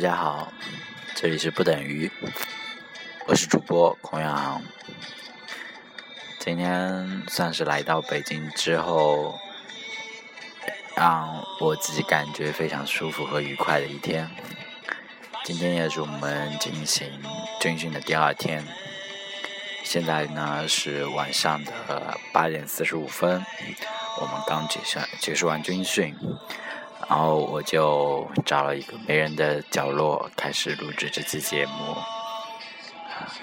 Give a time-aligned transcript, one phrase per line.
[0.00, 0.50] 大家好，
[1.14, 2.10] 这里是不等于，
[3.26, 4.62] 我是主播孔阳。
[6.38, 9.38] 今天算是来到北京之后，
[10.96, 14.30] 让我自己感觉非常舒服和愉快的一天。
[15.44, 17.20] 今天也是我们进行
[17.60, 18.64] 军训的第二天，
[19.84, 23.44] 现在呢是晚上的八点四十五分，
[24.18, 26.16] 我们刚结束结束完军训。
[27.10, 31.96] 然后我就找了一个没人的角落开始录制这期节目。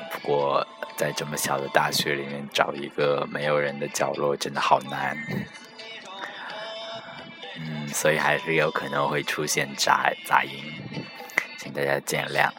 [0.10, 0.66] 不过
[0.96, 5.18] 在这么小的大学里面找一个没有人的角落真的好难。
[7.60, 10.52] 嗯，所以还是有可能会出现杂杂音，
[11.60, 12.50] 请大家见谅。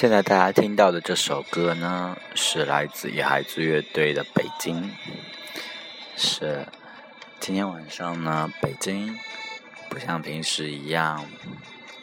[0.00, 4.80] 现在大家听到的这首歌呢，是来自野孩子乐队的《北京》。
[6.16, 6.64] 是
[7.40, 9.18] 今天晚上呢，北京
[9.88, 11.26] 不像平时一样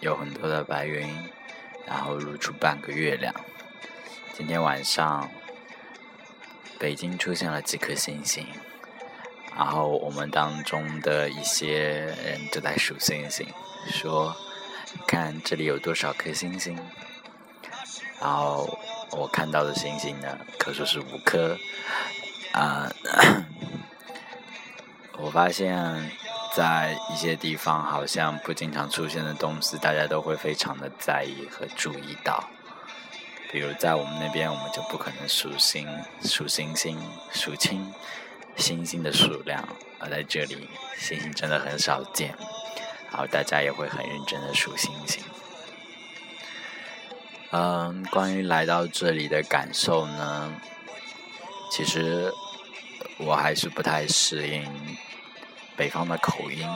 [0.01, 1.07] 有很多的白云，
[1.87, 3.33] 然后露出半个月亮。
[4.33, 5.31] 今天晚上，
[6.77, 8.45] 北京出现了几颗星星，
[9.55, 11.79] 然后我们当中的一些
[12.25, 13.47] 人就在数星星，
[13.87, 14.35] 说
[15.07, 16.77] ：“看这里有多少颗星星。”
[18.19, 18.79] 然后
[19.11, 21.57] 我看到的星星呢，可说是五颗。
[22.53, 22.89] 啊，
[25.19, 26.09] 我发现，
[26.55, 32.41] 在一些地方好像不经常出现的东西，大家都会非常的在意和注意到。
[33.51, 35.85] 比如在我们那边，我们就不可能数星、
[36.23, 36.97] 数星星、
[37.33, 37.93] 数清
[38.55, 39.67] 星星的数量，
[39.99, 42.33] 而在这里，星星真的很少见，
[43.11, 45.21] 然后大家也会很认真的数星星。
[47.51, 50.51] 嗯，关于来到这里的感受呢，
[51.71, 52.29] 其实
[53.17, 54.69] 我还是不太适应
[55.77, 56.67] 北方的口音。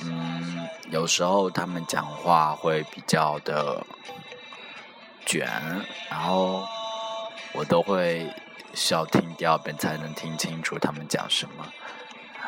[0.00, 3.82] 嗯，有时候他们讲话会比较的
[5.24, 5.48] 卷，
[6.10, 6.62] 然后
[7.52, 8.30] 我都会
[8.74, 11.66] 需要听第二遍才能听清楚他们讲什么。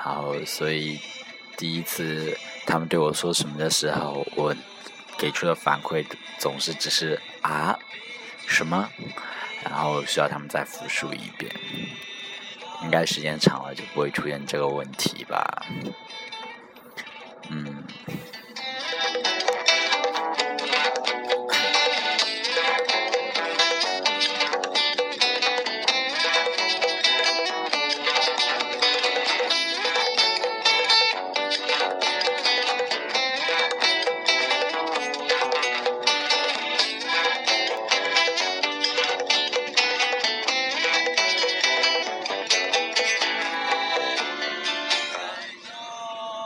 [0.05, 1.01] 然后，所以
[1.57, 2.37] 第一次
[2.67, 4.55] 他们对我说什么的时候，我。
[5.19, 6.07] 给出的反馈
[6.39, 7.79] 总是只是啊
[8.47, 8.89] 什么，
[9.65, 11.53] 然后需要他们再复述一遍。
[12.83, 15.67] 应该时间长了就不会出现这个问题吧？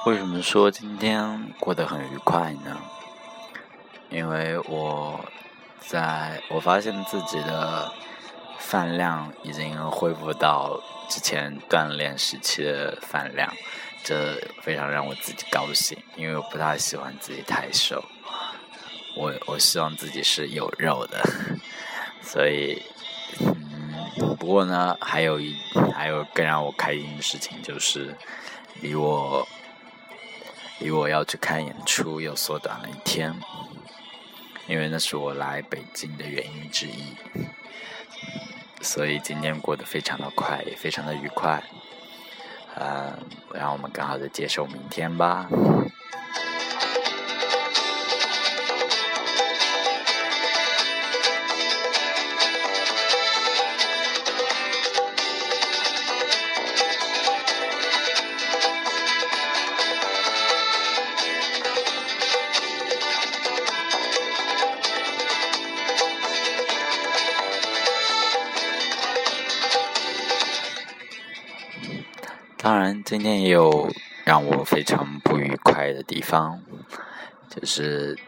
[0.04, 2.76] 为什么说今天过得很愉快呢？
[4.10, 5.24] 因为我
[5.78, 7.88] 在我发现自己的
[8.58, 13.48] 饭量已经恢复到之前锻炼时期的饭量，
[14.02, 15.96] 这非常让我自己高兴。
[16.16, 18.04] 因为我不太喜欢自己太瘦，
[19.14, 21.22] 我我希望自己是有肉的，
[22.20, 22.82] 所以
[23.38, 23.94] 嗯，
[24.36, 25.56] 不过呢，还有一
[25.94, 28.16] 还有更让我开心的事情就是
[28.80, 29.46] 离我。
[30.82, 33.32] 离我要去看演出又缩短了一天，
[34.66, 37.14] 因为那是我来北京的原因之一，
[38.80, 41.62] 所以今天过得非常的快，也非常的愉快。
[42.74, 43.16] 呃，
[43.54, 45.48] 让我们更好的接受明天吧。
[73.12, 73.90] 今天也有
[74.24, 76.62] 让我非常不愉快的地方，
[77.50, 78.18] 就是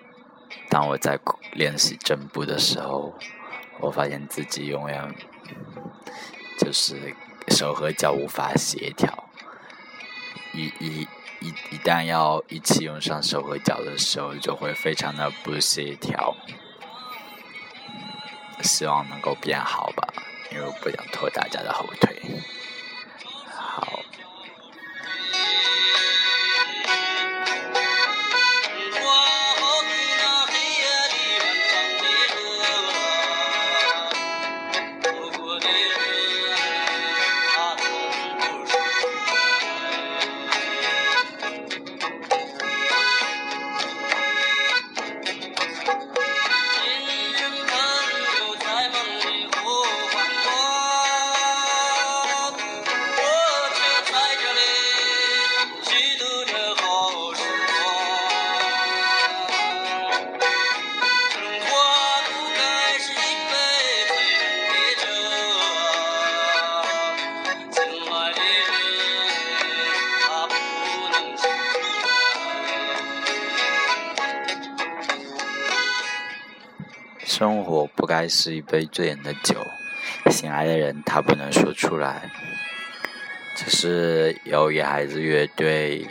[0.69, 1.19] 当我在
[1.53, 3.15] 练习正步的时候，
[3.81, 5.15] 我发现自己永远
[6.59, 7.15] 就是
[7.49, 9.25] 手和脚无法协调，
[10.53, 11.09] 一一
[11.41, 16.37] 一一旦要一起用上手和脚的时候，就会非常的不协调。
[18.61, 20.07] 希望能够变好吧，
[20.53, 22.15] 因为我不想拖大家的后腿。
[77.37, 79.57] 生活不该是一杯醉人的酒，
[80.31, 82.31] 醒来的人他不能说出来。
[83.57, 86.07] 这是由野孩子乐队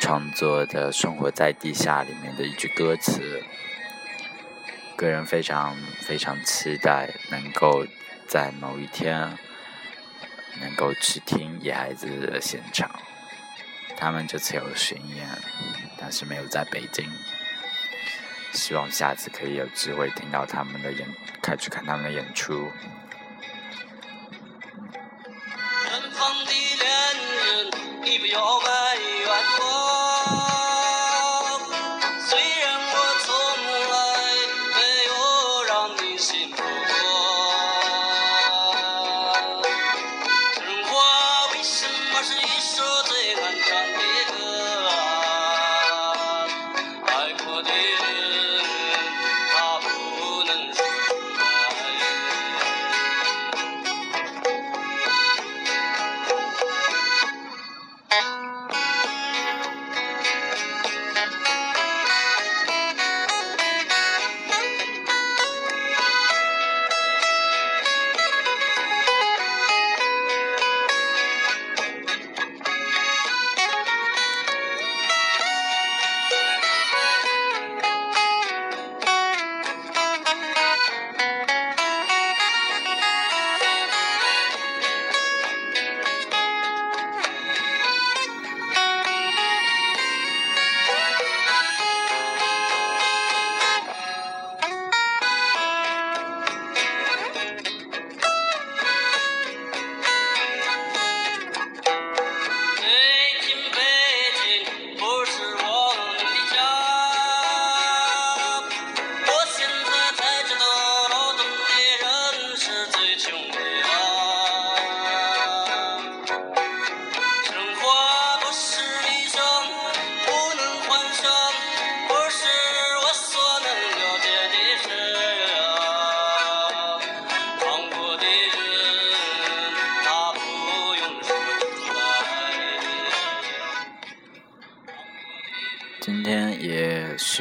[0.00, 3.42] 创作的《生活在地下》里面的一句歌词。
[4.96, 7.84] 个人非常非常期待能够
[8.26, 9.36] 在某一天
[10.62, 12.90] 能够去听野孩子的现场。
[13.98, 15.28] 他们这次有巡演，
[15.98, 17.04] 但是没有在北京。
[18.52, 21.06] 希望下次可以有机会听到他们的演，
[21.42, 22.70] 开去看他们的演出。
[28.04, 28.77] 今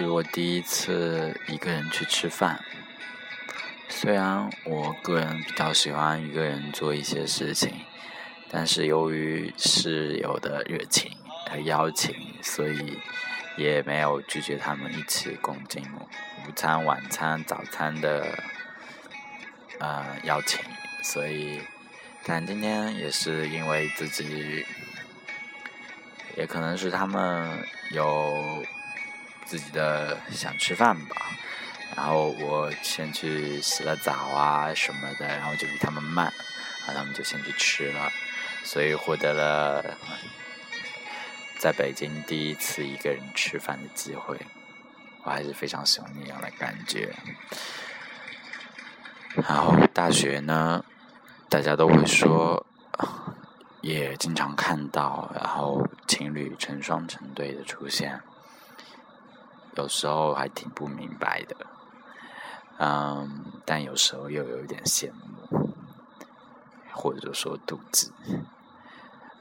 [0.03, 2.63] 是我第一次一个人去吃饭。
[3.89, 7.81] 虽然我个人比较喜欢一个人做一些事情，
[8.47, 11.17] 但是由于室友的热情
[11.49, 12.13] 和邀请，
[12.43, 12.99] 所以
[13.57, 15.83] 也没有拒绝他们一起共进
[16.47, 18.37] 午餐、晚餐、早餐的
[19.79, 20.63] 呃邀请。
[21.01, 21.59] 所以，
[22.23, 24.63] 但今天也是因为自己。
[26.35, 27.49] 也可能是他们
[27.89, 28.63] 有
[29.47, 31.15] 自己的想吃饭吧，
[31.95, 36.31] 然后我先去洗了澡啊什么的，然后就比他们慢，
[36.85, 38.11] 然后他们就先去吃了，
[38.63, 39.97] 所以获得了
[41.57, 44.37] 在北京第一次一个人吃饭的机会，
[45.23, 47.15] 我还是非常喜欢那样的感觉。
[49.35, 50.83] 然后大学呢，
[51.49, 52.65] 大家都会说。
[53.81, 58.19] 也经常看到，然后情侣成双成对的出现，
[59.77, 61.55] 有时候还挺不明白的，
[62.79, 65.69] 嗯，但有时候又有一点羡慕，
[66.91, 68.11] 或者说妒忌，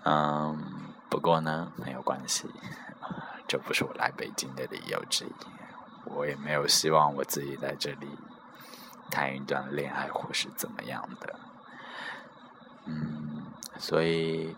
[0.04, 2.50] 嗯，不过呢，没有关系，
[3.48, 5.32] 这不是我来北京的理由之一，
[6.04, 8.06] 我也没有希望我自己在这里
[9.10, 11.40] 谈一段恋爱或是怎么样的，
[12.84, 13.42] 嗯。
[13.78, 14.56] 所以，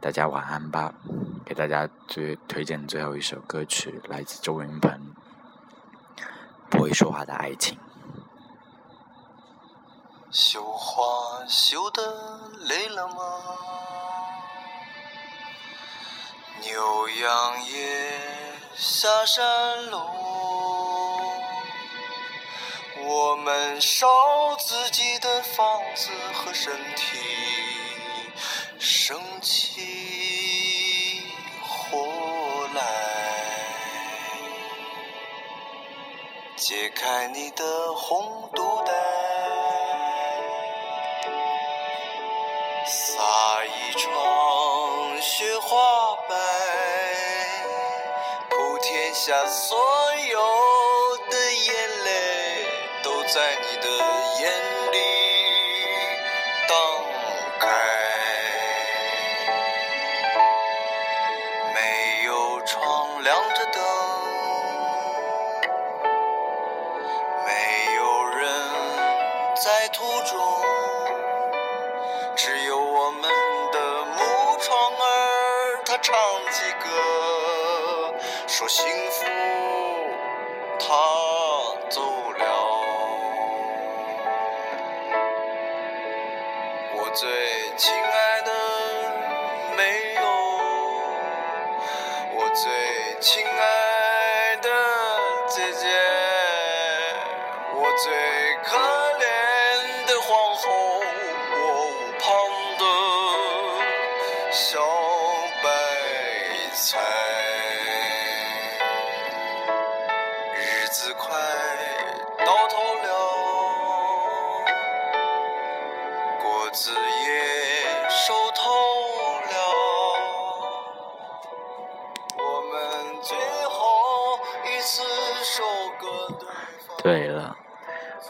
[0.00, 0.94] 大家晚安吧。
[1.44, 4.90] 给大家最推荐最后一首歌曲，来自周云鹏，
[6.70, 7.76] 《不会说话的爱情》。
[10.30, 12.00] 绣花绣的
[12.60, 13.14] 累了吗？
[16.62, 18.10] 牛羊也
[18.74, 20.06] 下山喽。
[23.04, 24.06] 我们烧
[24.58, 27.18] 自己的房子和身体，
[28.84, 31.22] 生起
[31.62, 32.82] 火来。
[36.56, 38.92] 解开你的红肚带，
[42.84, 46.34] 撒一床雪花白，
[48.50, 49.78] 普天下所
[50.28, 50.40] 有
[51.30, 51.72] 的眼
[52.04, 52.66] 泪，
[53.04, 53.22] 都。
[53.32, 53.88] 在你的
[54.40, 54.50] 眼
[78.52, 79.24] 说幸福，
[80.78, 80.84] 它
[81.88, 82.44] 走了。
[86.94, 87.30] 我最
[87.78, 88.52] 亲爱的
[89.74, 90.22] 没有，
[92.34, 92.70] 我最
[93.20, 94.68] 亲爱的
[95.48, 95.88] 姐姐，
[97.74, 98.12] 我最
[98.64, 99.11] 可爱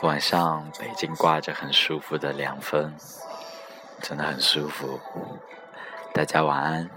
[0.03, 2.93] 晚上北京刮着很舒服的凉风，
[4.01, 4.99] 真的很舒服。
[6.13, 6.91] 大家晚安。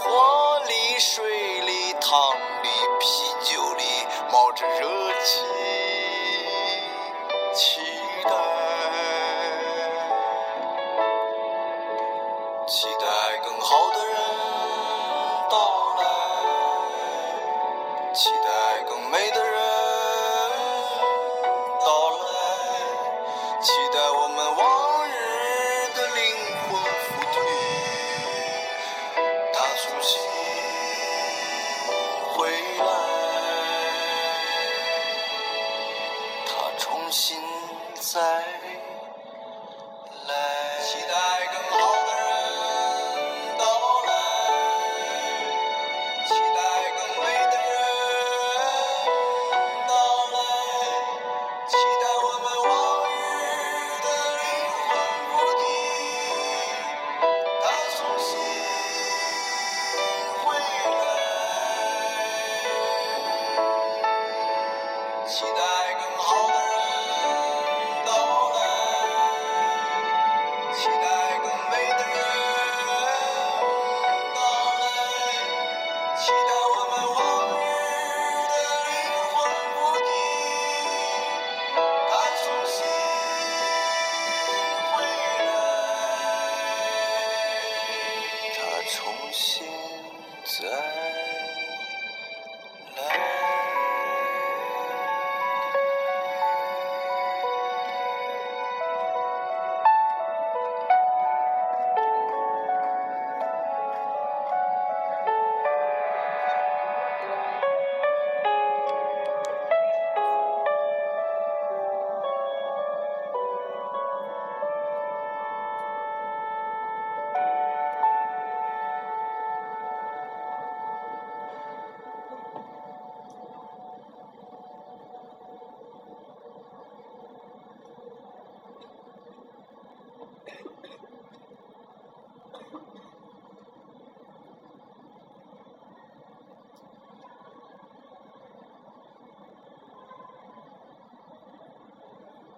[0.00, 2.47] 火里、水里、汤